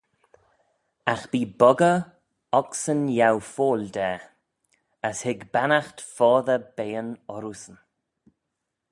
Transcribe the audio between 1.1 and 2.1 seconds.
Agh bee boggey